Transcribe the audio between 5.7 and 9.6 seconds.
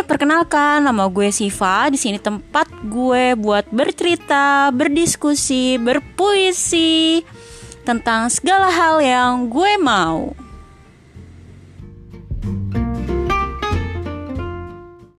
berpuisi tentang segala hal yang